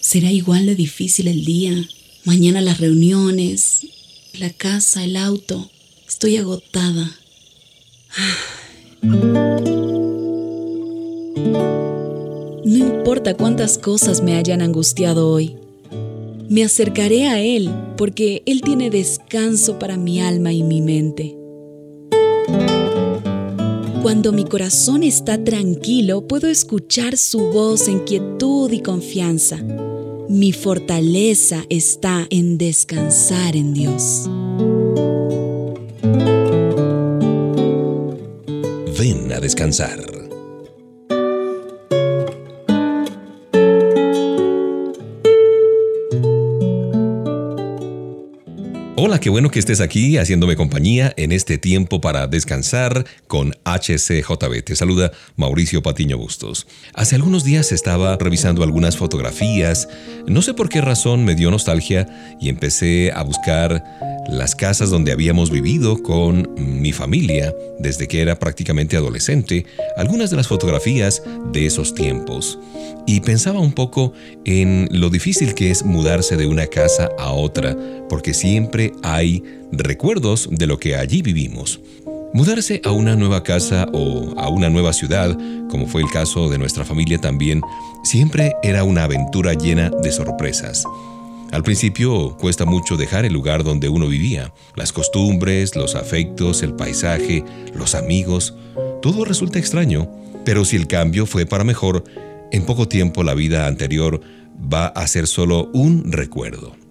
[0.00, 1.88] Será igual de difícil el día.
[2.24, 3.86] Mañana las reuniones,
[4.38, 5.70] la casa, el auto.
[6.06, 7.18] Estoy agotada.
[12.64, 15.56] No importa cuántas cosas me hayan angustiado hoy.
[16.48, 21.41] Me acercaré a Él porque Él tiene descanso para mi alma y mi mente.
[24.02, 29.58] Cuando mi corazón está tranquilo, puedo escuchar su voz en quietud y confianza.
[30.28, 34.28] Mi fortaleza está en descansar en Dios.
[38.98, 40.21] Ven a descansar
[49.04, 54.62] Hola, qué bueno que estés aquí haciéndome compañía en este tiempo para descansar con HCJB.
[54.62, 56.68] Te saluda Mauricio Patiño Bustos.
[56.94, 59.88] Hace algunos días estaba revisando algunas fotografías.
[60.28, 62.06] No sé por qué razón me dio nostalgia
[62.40, 63.82] y empecé a buscar
[64.28, 70.36] las casas donde habíamos vivido con mi familia desde que era prácticamente adolescente, algunas de
[70.36, 72.58] las fotografías de esos tiempos.
[73.06, 74.12] Y pensaba un poco
[74.44, 77.76] en lo difícil que es mudarse de una casa a otra,
[78.08, 81.80] porque siempre hay recuerdos de lo que allí vivimos.
[82.34, 85.36] Mudarse a una nueva casa o a una nueva ciudad,
[85.68, 87.60] como fue el caso de nuestra familia también,
[88.04, 90.84] siempre era una aventura llena de sorpresas.
[91.52, 94.54] Al principio cuesta mucho dejar el lugar donde uno vivía.
[94.74, 98.54] Las costumbres, los afectos, el paisaje, los amigos,
[99.02, 100.08] todo resulta extraño.
[100.46, 102.04] Pero si el cambio fue para mejor,
[102.50, 104.22] en poco tiempo la vida anterior
[104.72, 106.81] va a ser solo un recuerdo.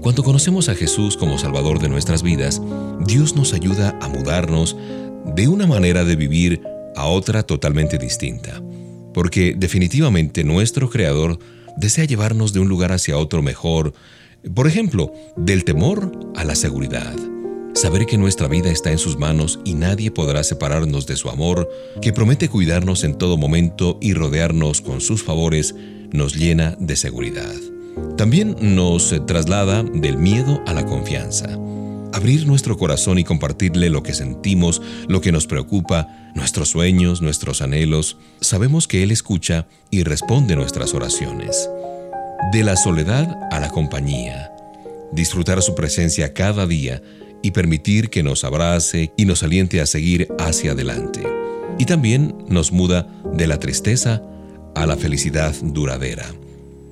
[0.00, 2.62] Cuando conocemos a Jesús como Salvador de nuestras vidas,
[3.04, 4.76] Dios nos ayuda a mudarnos
[5.34, 6.62] de una manera de vivir
[6.96, 8.62] a otra totalmente distinta.
[9.12, 11.38] Porque definitivamente nuestro Creador
[11.76, 13.92] desea llevarnos de un lugar hacia otro mejor,
[14.54, 17.14] por ejemplo, del temor a la seguridad.
[17.74, 21.68] Saber que nuestra vida está en sus manos y nadie podrá separarnos de su amor,
[22.02, 25.74] que promete cuidarnos en todo momento y rodearnos con sus favores,
[26.12, 27.54] nos llena de seguridad.
[28.16, 31.48] También nos traslada del miedo a la confianza.
[32.12, 37.62] Abrir nuestro corazón y compartirle lo que sentimos, lo que nos preocupa, nuestros sueños, nuestros
[37.62, 41.70] anhelos, sabemos que Él escucha y responde nuestras oraciones.
[42.52, 44.50] De la soledad a la compañía.
[45.12, 47.02] Disfrutar su presencia cada día
[47.42, 51.22] y permitir que nos abrace y nos aliente a seguir hacia adelante.
[51.78, 54.22] Y también nos muda de la tristeza
[54.74, 56.26] a la felicidad duradera.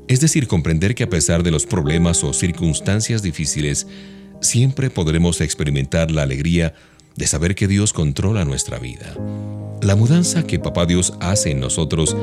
[0.09, 3.87] Es decir, comprender que a pesar de los problemas o circunstancias difíciles,
[4.41, 6.75] siempre podremos experimentar la alegría
[7.17, 9.17] de saber que Dios controla nuestra vida.
[9.83, 12.17] La mudanza que Papá Dios hace en nosotros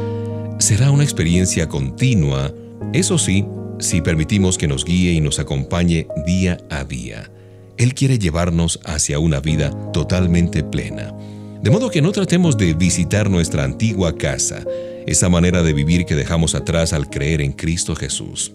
[0.60, 2.54] será una experiencia continua,
[2.94, 3.46] eso sí,
[3.80, 7.30] si permitimos que nos guíe y nos acompañe día a día.
[7.78, 11.14] Él quiere llevarnos hacia una vida totalmente plena.
[11.62, 14.64] De modo que no tratemos de visitar nuestra antigua casa,
[15.08, 18.54] esa manera de vivir que dejamos atrás al creer en Cristo Jesús.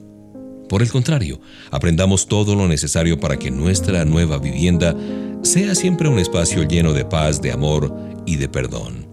[0.68, 4.94] Por el contrario, aprendamos todo lo necesario para que nuestra nueva vivienda
[5.42, 7.94] sea siempre un espacio lleno de paz, de amor
[8.26, 9.06] y de perdón.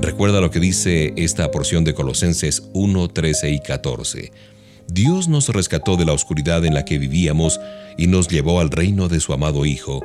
[0.00, 4.32] Recuerda lo que dice esta porción de Colosenses 1, 13 y 14.
[4.88, 7.60] Dios nos rescató de la oscuridad en la que vivíamos
[7.96, 10.04] y nos llevó al reino de su amado Hijo,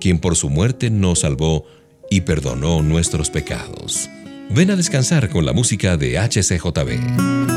[0.00, 1.64] quien por su muerte nos salvó
[2.10, 4.10] y perdonó nuestros pecados.
[4.50, 7.55] Ven a descansar con la música de HCJB.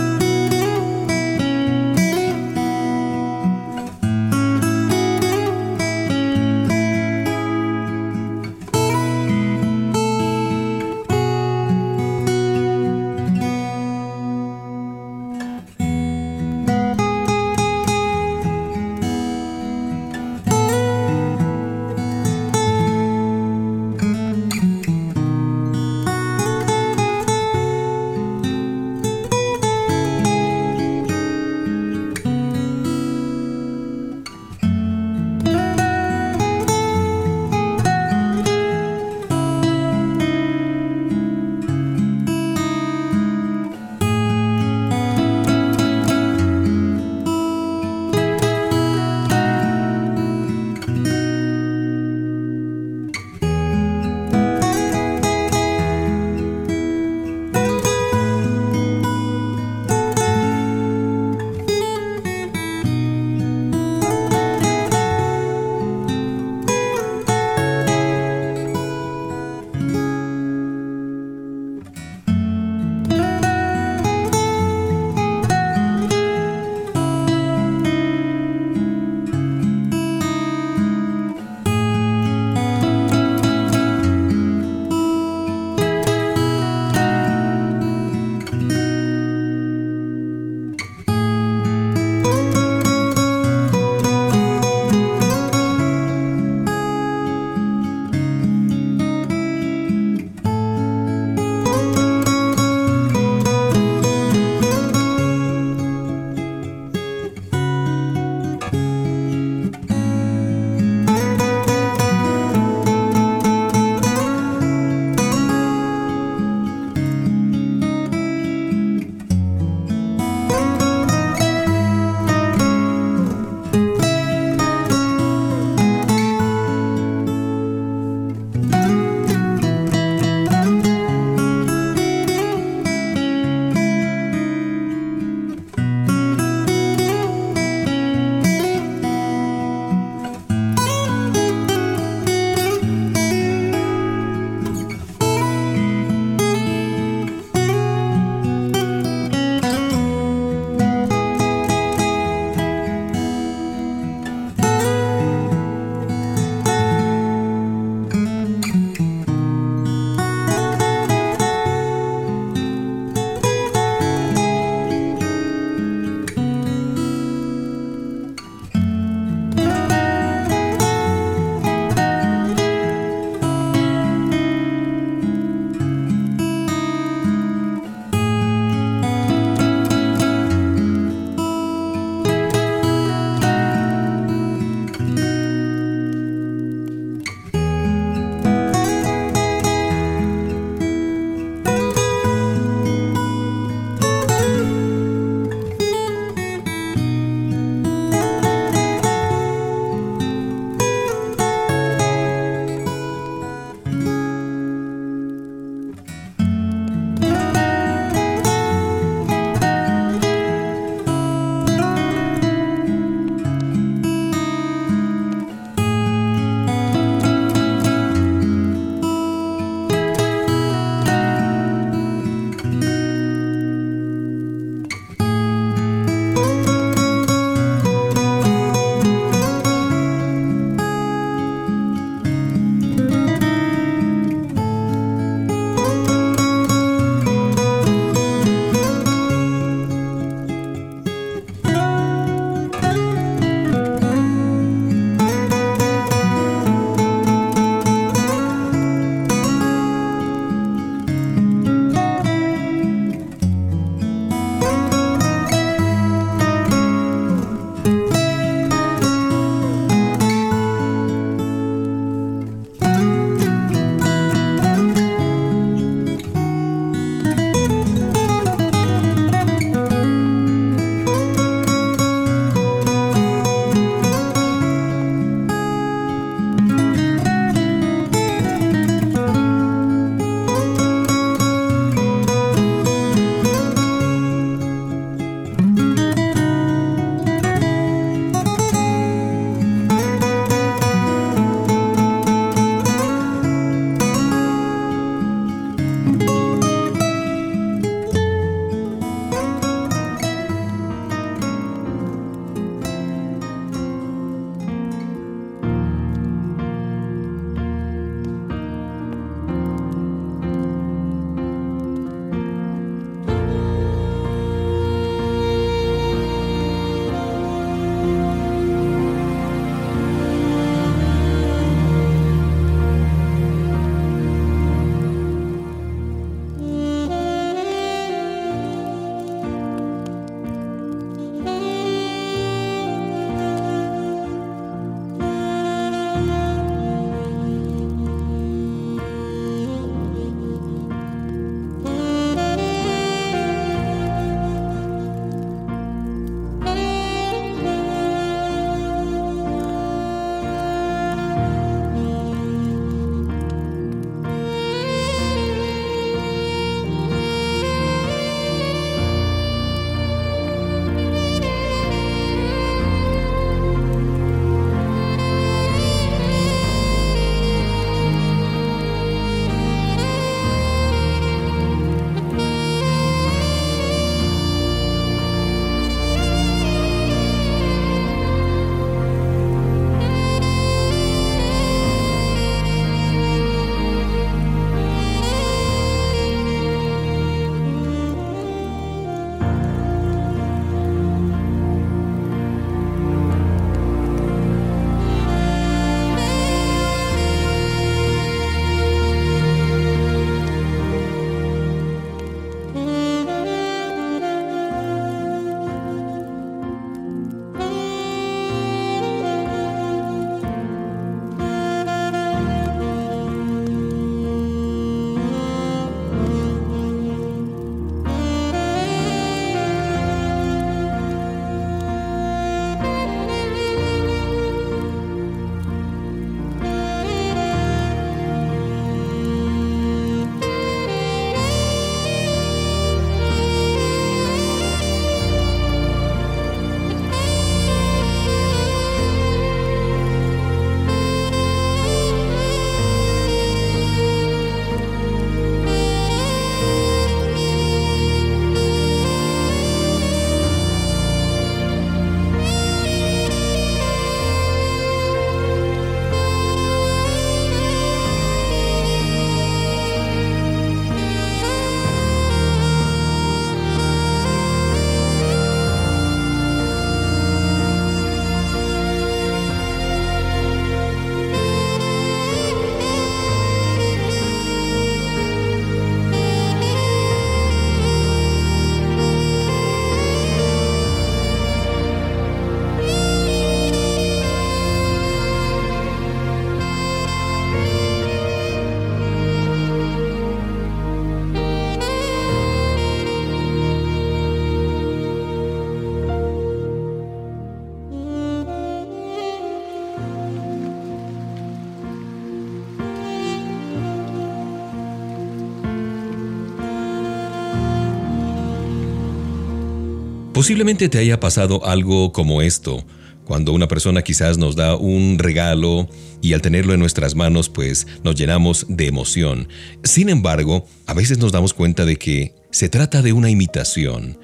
[510.39, 512.85] Posiblemente te haya pasado algo como esto,
[513.25, 515.89] cuando una persona quizás nos da un regalo
[516.21, 519.49] y al tenerlo en nuestras manos pues nos llenamos de emoción.
[519.83, 524.17] Sin embargo, a veces nos damos cuenta de que se trata de una imitación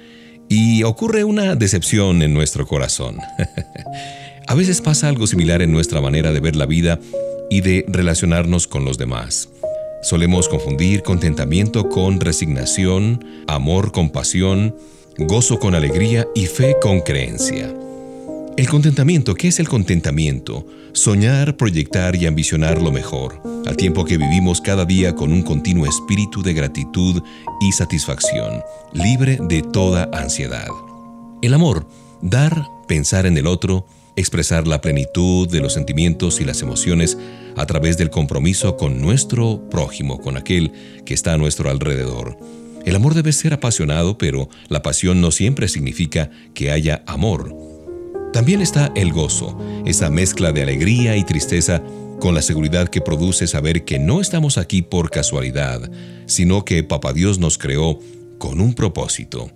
[0.48, 3.18] y ocurre una decepción en nuestro corazón.
[4.48, 6.98] a veces pasa algo similar en nuestra manera de ver la vida
[7.50, 9.50] y de relacionarnos con los demás.
[10.02, 14.74] Solemos confundir contentamiento con resignación, amor con pasión,
[15.18, 17.72] gozo con alegría y fe con creencia.
[18.56, 20.66] El contentamiento, ¿qué es el contentamiento?
[20.92, 25.86] Soñar, proyectar y ambicionar lo mejor, al tiempo que vivimos cada día con un continuo
[25.86, 27.22] espíritu de gratitud
[27.60, 30.68] y satisfacción, libre de toda ansiedad.
[31.42, 31.86] El amor,
[32.22, 37.16] dar, pensar en el otro, expresar la plenitud de los sentimientos y las emociones
[37.56, 40.72] a través del compromiso con nuestro prójimo, con aquel
[41.04, 42.38] que está a nuestro alrededor.
[42.86, 47.52] El amor debe ser apasionado, pero la pasión no siempre significa que haya amor.
[48.32, 51.82] También está el gozo, esa mezcla de alegría y tristeza
[52.20, 55.90] con la seguridad que produce saber que no estamos aquí por casualidad,
[56.26, 57.98] sino que Papá Dios nos creó
[58.38, 59.50] con un propósito.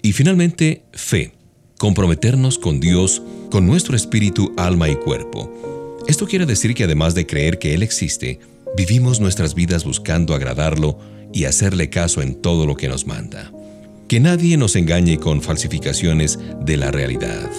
[0.00, 1.32] Y finalmente, fe,
[1.76, 5.98] comprometernos con Dios, con nuestro espíritu, alma y cuerpo.
[6.06, 8.38] Esto quiere decir que además de creer que Él existe,
[8.76, 10.98] vivimos nuestras vidas buscando agradarlo
[11.32, 13.52] y hacerle caso en todo lo que nos manda.
[14.08, 17.50] Que nadie nos engañe con falsificaciones de la realidad.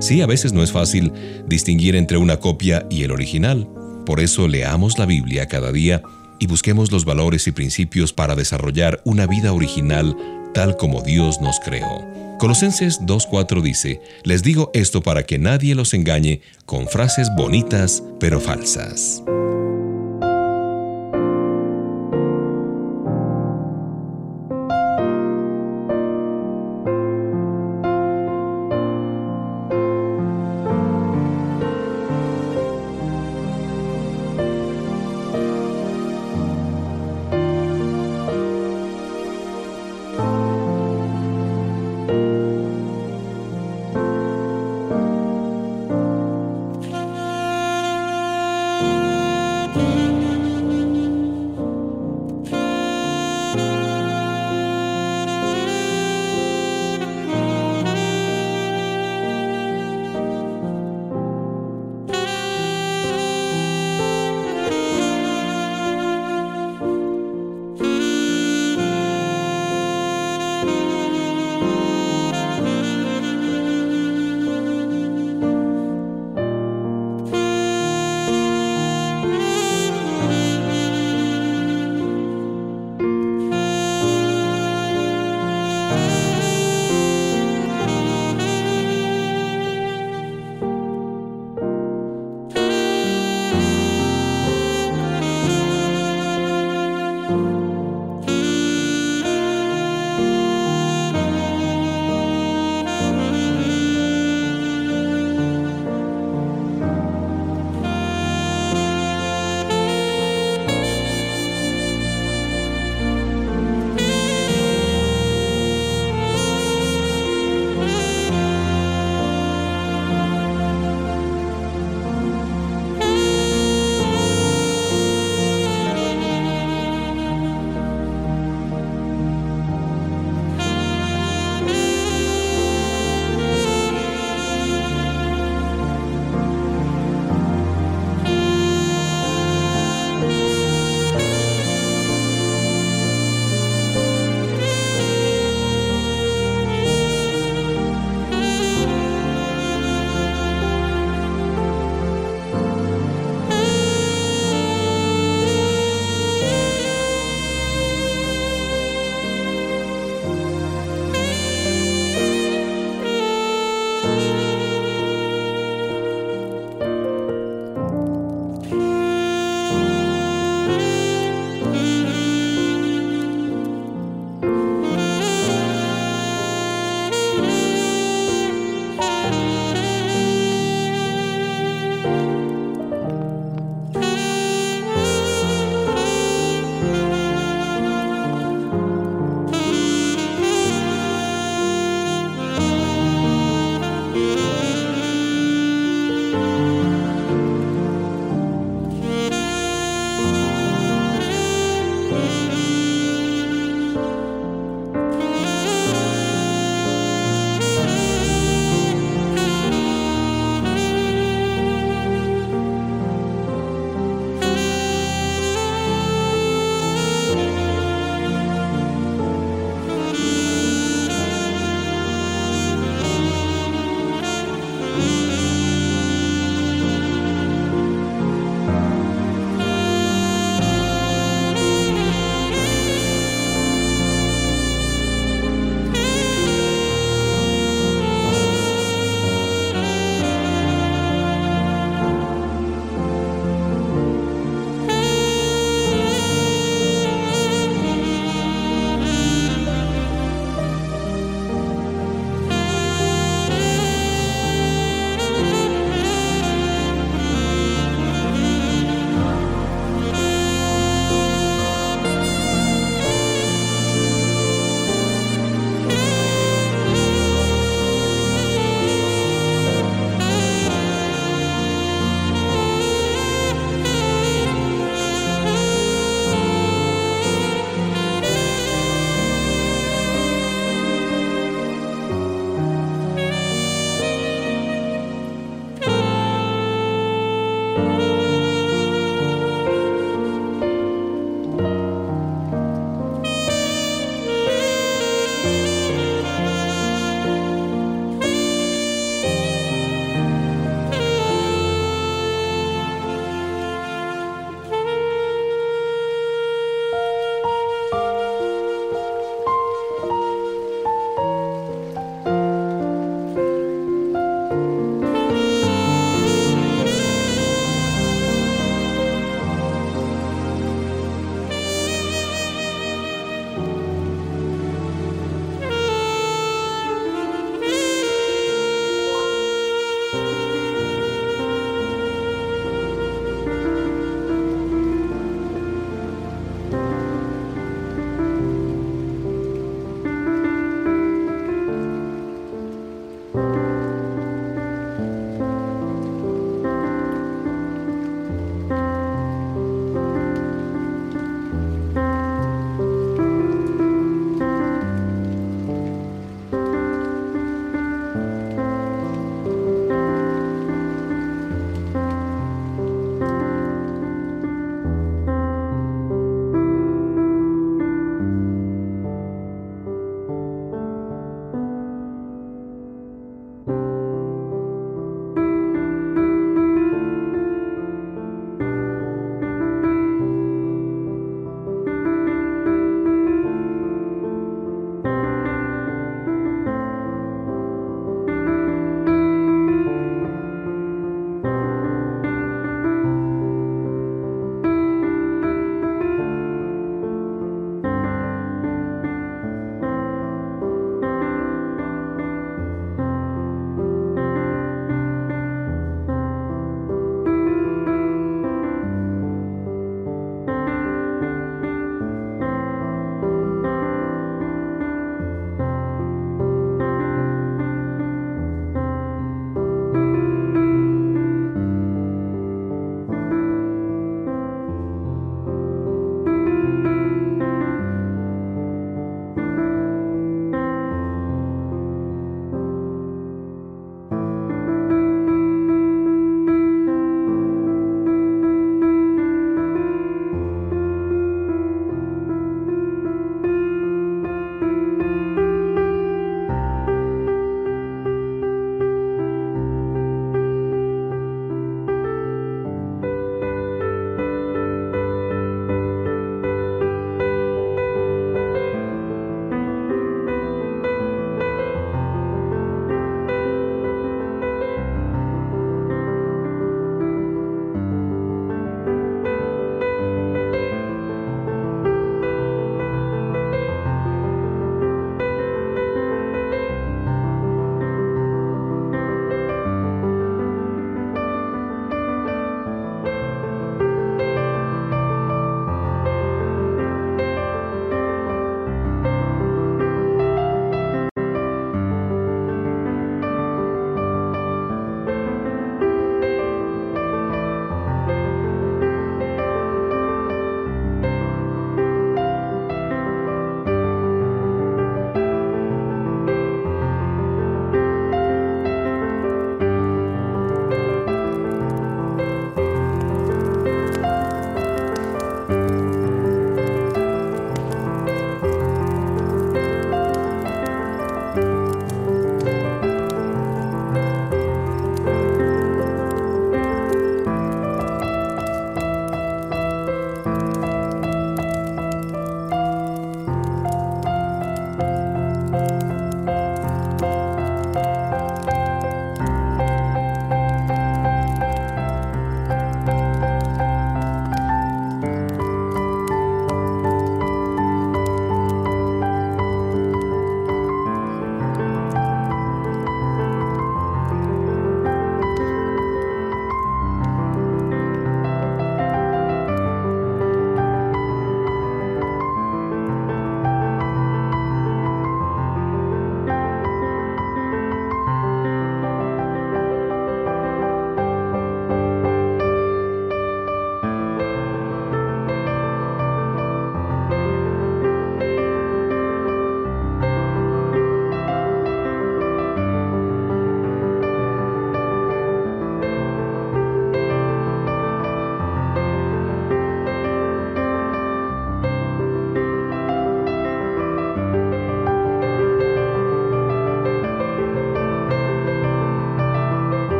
[0.00, 1.12] Sí, a veces no es fácil
[1.46, 3.68] distinguir entre una copia y el original.
[4.04, 6.02] Por eso leamos la Biblia cada día
[6.38, 10.16] y busquemos los valores y principios para desarrollar una vida original
[10.52, 12.06] tal como Dios nos creó.
[12.38, 18.40] Colosenses 2.4 dice, les digo esto para que nadie los engañe con frases bonitas pero
[18.40, 19.22] falsas.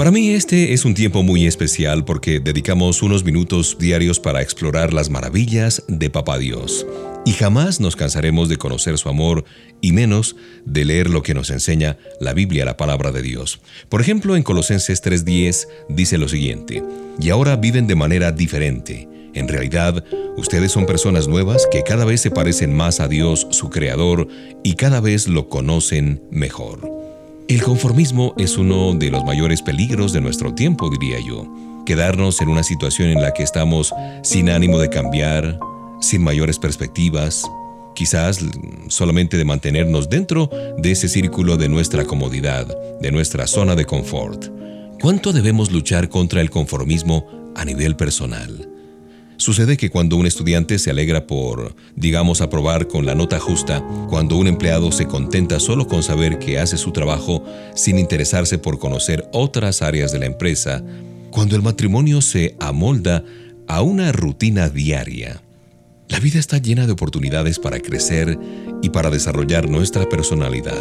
[0.00, 4.94] Para mí este es un tiempo muy especial porque dedicamos unos minutos diarios para explorar
[4.94, 6.86] las maravillas de Papá Dios.
[7.26, 9.44] Y jamás nos cansaremos de conocer su amor
[9.82, 13.60] y menos de leer lo que nos enseña la Biblia, la palabra de Dios.
[13.90, 16.82] Por ejemplo, en Colosenses 3:10 dice lo siguiente,
[17.20, 19.06] y ahora viven de manera diferente.
[19.34, 20.02] En realidad,
[20.38, 24.28] ustedes son personas nuevas que cada vez se parecen más a Dios, su Creador,
[24.62, 26.99] y cada vez lo conocen mejor.
[27.50, 31.52] El conformismo es uno de los mayores peligros de nuestro tiempo, diría yo.
[31.84, 35.58] Quedarnos en una situación en la que estamos sin ánimo de cambiar,
[36.00, 37.42] sin mayores perspectivas,
[37.96, 38.38] quizás
[38.86, 42.68] solamente de mantenernos dentro de ese círculo de nuestra comodidad,
[43.00, 44.44] de nuestra zona de confort.
[45.02, 48.69] ¿Cuánto debemos luchar contra el conformismo a nivel personal?
[49.40, 54.36] Sucede que cuando un estudiante se alegra por, digamos, aprobar con la nota justa, cuando
[54.36, 57.42] un empleado se contenta solo con saber que hace su trabajo
[57.74, 60.84] sin interesarse por conocer otras áreas de la empresa,
[61.30, 63.24] cuando el matrimonio se amolda
[63.66, 65.40] a una rutina diaria.
[66.08, 68.38] La vida está llena de oportunidades para crecer
[68.82, 70.76] y para desarrollar nuestra personalidad.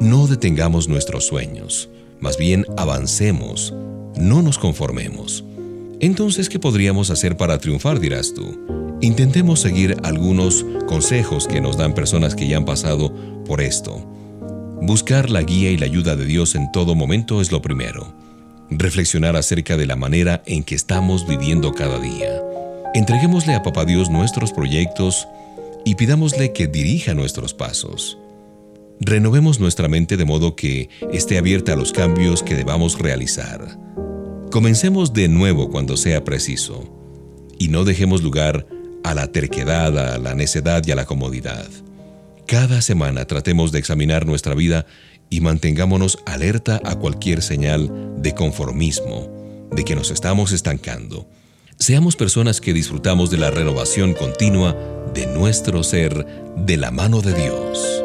[0.00, 3.74] No detengamos nuestros sueños, más bien avancemos,
[4.16, 5.44] no nos conformemos.
[6.02, 8.98] Entonces, ¿qué podríamos hacer para triunfar, dirás tú?
[9.00, 14.04] Intentemos seguir algunos consejos que nos dan personas que ya han pasado por esto.
[14.82, 18.12] Buscar la guía y la ayuda de Dios en todo momento es lo primero.
[18.68, 22.42] Reflexionar acerca de la manera en que estamos viviendo cada día.
[22.94, 25.28] Entreguémosle a Papá Dios nuestros proyectos
[25.84, 28.18] y pidámosle que dirija nuestros pasos.
[28.98, 33.91] Renovemos nuestra mente de modo que esté abierta a los cambios que debamos realizar.
[34.52, 36.84] Comencemos de nuevo cuando sea preciso
[37.58, 38.66] y no dejemos lugar
[39.02, 41.66] a la terquedad, a la necedad y a la comodidad.
[42.46, 44.84] Cada semana tratemos de examinar nuestra vida
[45.30, 51.26] y mantengámonos alerta a cualquier señal de conformismo, de que nos estamos estancando.
[51.78, 54.76] Seamos personas que disfrutamos de la renovación continua
[55.14, 56.26] de nuestro ser
[56.58, 58.01] de la mano de Dios.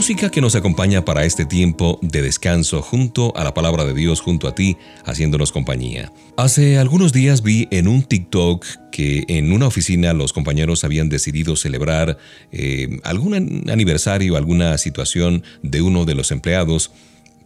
[0.00, 4.22] Música que nos acompaña para este tiempo de descanso junto a la palabra de Dios,
[4.22, 6.10] junto a ti, haciéndonos compañía.
[6.38, 11.54] Hace algunos días vi en un TikTok que en una oficina los compañeros habían decidido
[11.54, 12.16] celebrar
[12.50, 16.92] eh, algún aniversario, alguna situación de uno de los empleados,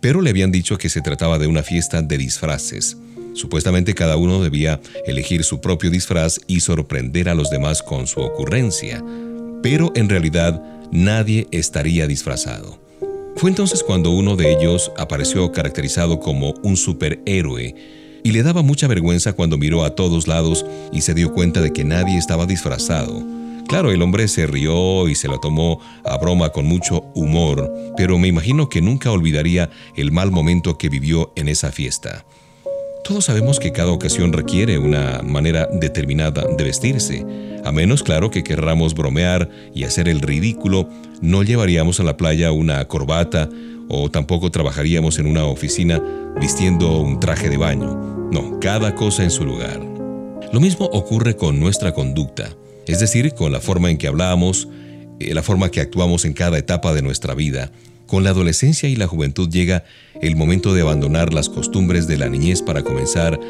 [0.00, 2.96] pero le habían dicho que se trataba de una fiesta de disfraces.
[3.34, 8.20] Supuestamente cada uno debía elegir su propio disfraz y sorprender a los demás con su
[8.20, 9.04] ocurrencia,
[9.60, 10.62] pero en realidad
[10.94, 12.78] nadie estaría disfrazado.
[13.36, 17.74] Fue entonces cuando uno de ellos apareció caracterizado como un superhéroe
[18.22, 21.72] y le daba mucha vergüenza cuando miró a todos lados y se dio cuenta de
[21.72, 23.22] que nadie estaba disfrazado.
[23.66, 28.16] Claro, el hombre se rió y se lo tomó a broma con mucho humor, pero
[28.18, 32.24] me imagino que nunca olvidaría el mal momento que vivió en esa fiesta.
[33.04, 37.26] Todos sabemos que cada ocasión requiere una manera determinada de vestirse.
[37.62, 40.88] A menos, claro, que querramos bromear y hacer el ridículo,
[41.20, 43.50] no llevaríamos a la playa una corbata
[43.90, 46.02] o tampoco trabajaríamos en una oficina
[46.40, 48.30] vistiendo un traje de baño.
[48.32, 49.80] No, cada cosa en su lugar.
[50.50, 54.66] Lo mismo ocurre con nuestra conducta, es decir, con la forma en que hablamos,
[55.20, 57.70] eh, la forma que actuamos en cada etapa de nuestra vida.
[58.14, 59.82] Con la adolescencia y la juventud llega
[60.22, 63.40] el momento de abandonar las costumbres de la niñez para comenzar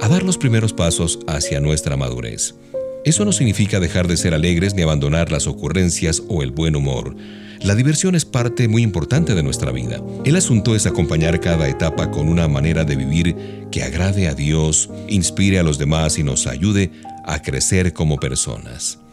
[0.00, 2.54] a dar los primeros pasos hacia nuestra madurez.
[3.04, 7.14] Eso no significa dejar de ser alegres ni abandonar las ocurrencias o el buen humor.
[7.60, 10.00] La diversión es parte muy importante de nuestra vida.
[10.24, 13.36] El asunto es acompañar cada etapa con una manera de vivir
[13.70, 16.92] que agrade a Dios, inspire a los demás y nos ayude
[17.26, 19.03] a crecer como personas.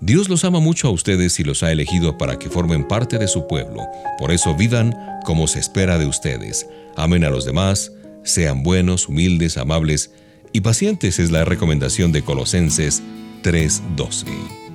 [0.00, 3.28] Dios los ama mucho a ustedes y los ha elegido para que formen parte de
[3.28, 3.86] su pueblo.
[4.18, 6.66] Por eso vivan como se espera de ustedes.
[6.96, 7.92] Amen a los demás,
[8.22, 10.10] sean buenos, humildes, amables
[10.52, 13.02] y pacientes es la recomendación de Colosenses
[13.42, 14.69] 3:12.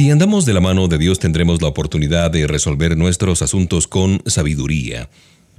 [0.00, 4.22] Si andamos de la mano de Dios tendremos la oportunidad de resolver nuestros asuntos con
[4.24, 5.10] sabiduría.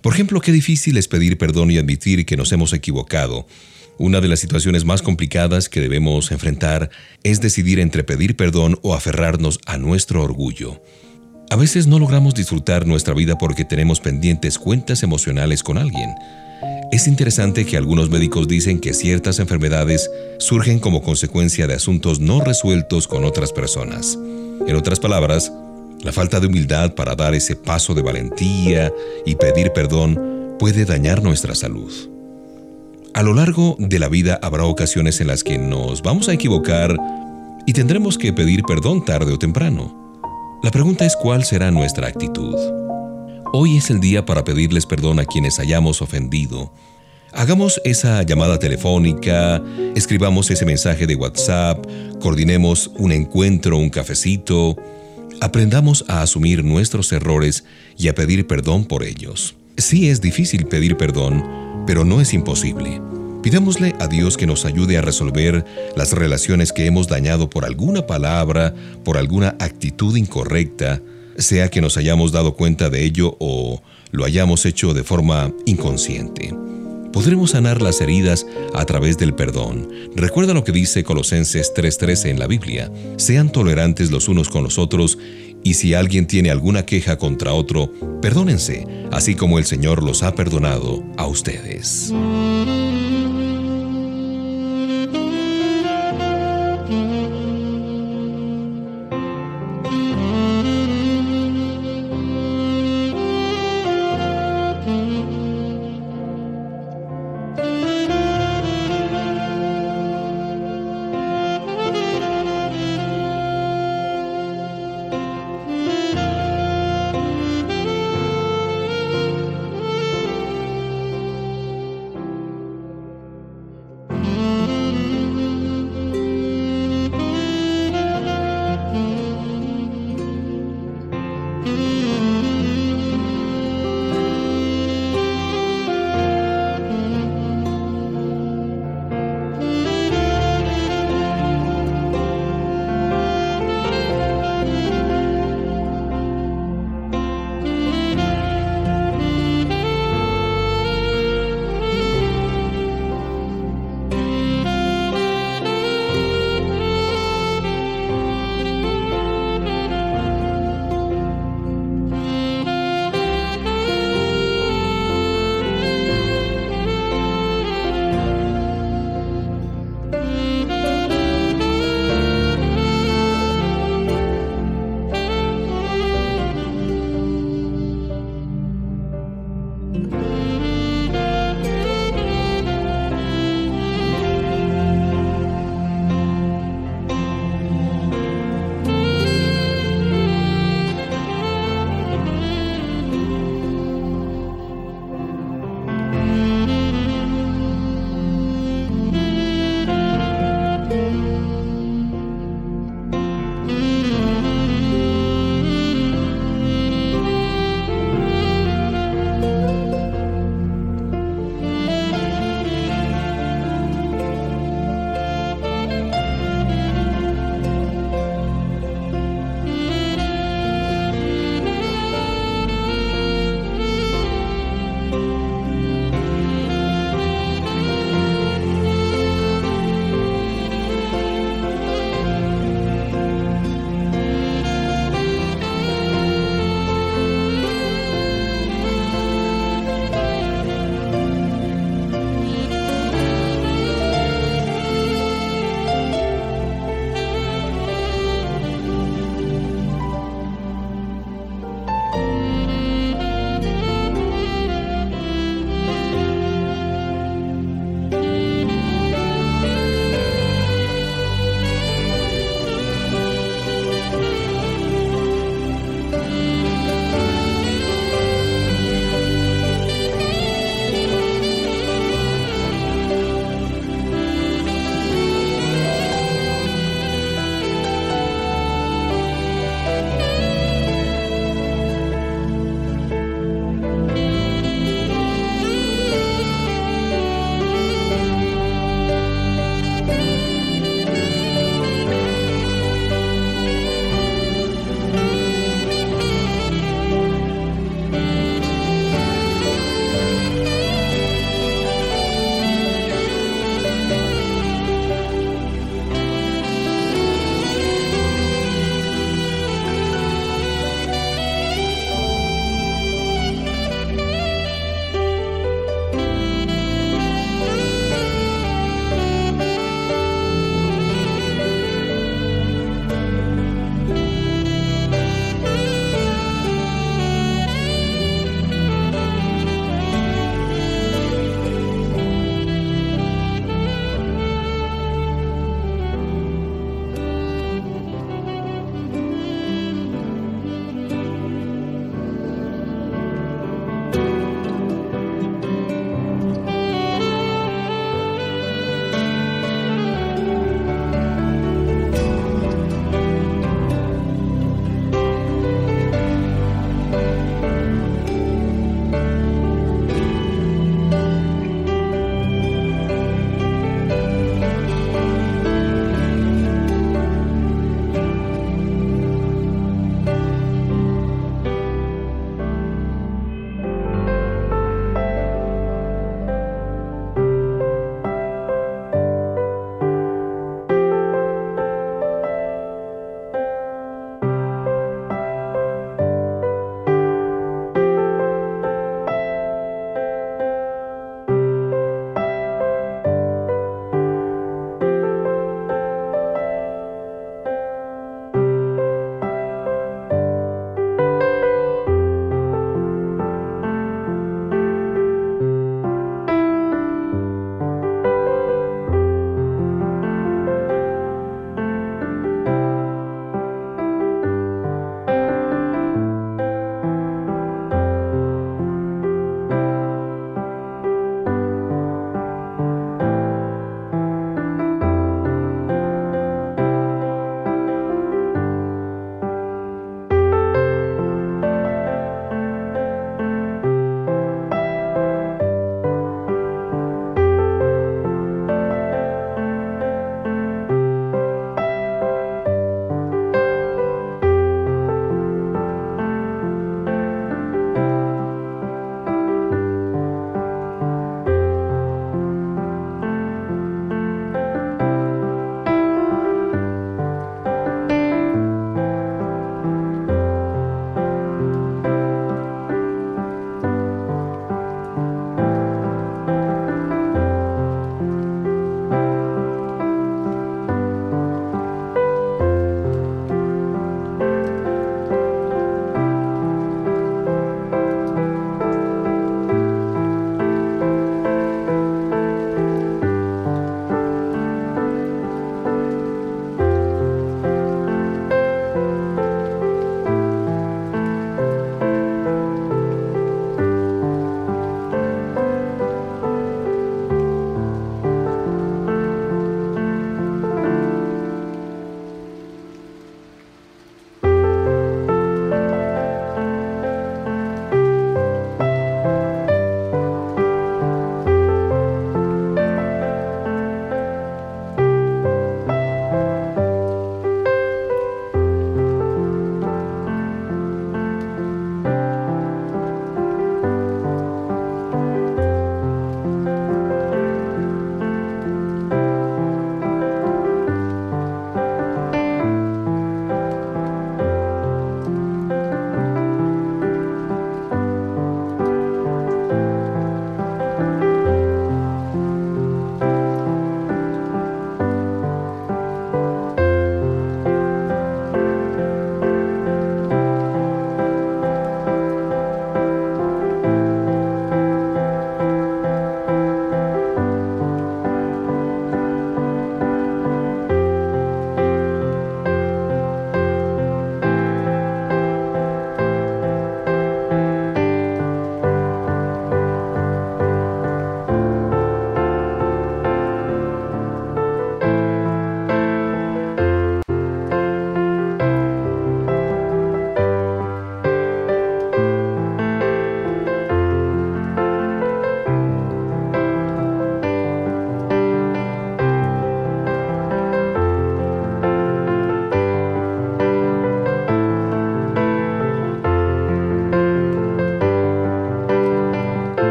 [0.00, 3.46] Por ejemplo, qué difícil es pedir perdón y admitir que nos hemos equivocado.
[3.98, 6.88] Una de las situaciones más complicadas que debemos enfrentar
[7.22, 10.82] es decidir entre pedir perdón o aferrarnos a nuestro orgullo.
[11.50, 16.14] A veces no logramos disfrutar nuestra vida porque tenemos pendientes cuentas emocionales con alguien.
[16.92, 22.40] Es interesante que algunos médicos dicen que ciertas enfermedades surgen como consecuencia de asuntos no
[22.40, 24.18] resueltos con otras personas.
[24.66, 25.52] En otras palabras,
[26.02, 28.92] la falta de humildad para dar ese paso de valentía
[29.24, 31.92] y pedir perdón puede dañar nuestra salud.
[33.14, 36.96] A lo largo de la vida habrá ocasiones en las que nos vamos a equivocar
[37.66, 40.18] y tendremos que pedir perdón tarde o temprano.
[40.64, 42.56] La pregunta es cuál será nuestra actitud.
[43.52, 46.72] Hoy es el día para pedirles perdón a quienes hayamos ofendido.
[47.32, 49.60] Hagamos esa llamada telefónica,
[49.96, 51.84] escribamos ese mensaje de WhatsApp,
[52.20, 54.76] coordinemos un encuentro, un cafecito,
[55.40, 57.64] aprendamos a asumir nuestros errores
[57.98, 59.56] y a pedir perdón por ellos.
[59.76, 61.44] Sí es difícil pedir perdón,
[61.88, 63.02] pero no es imposible.
[63.42, 65.64] Pidámosle a Dios que nos ayude a resolver
[65.96, 71.00] las relaciones que hemos dañado por alguna palabra, por alguna actitud incorrecta,
[71.40, 76.54] sea que nos hayamos dado cuenta de ello o lo hayamos hecho de forma inconsciente.
[77.12, 79.88] Podremos sanar las heridas a través del perdón.
[80.14, 82.90] Recuerda lo que dice Colosenses 3:13 en la Biblia.
[83.16, 85.18] Sean tolerantes los unos con los otros
[85.64, 90.34] y si alguien tiene alguna queja contra otro, perdónense, así como el Señor los ha
[90.34, 92.12] perdonado a ustedes.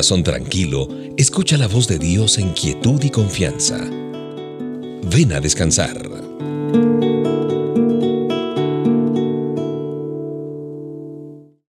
[0.00, 0.88] Corazón tranquilo
[1.18, 3.76] escucha la voz de Dios en quietud y confianza.
[3.76, 6.09] Ven a descansar.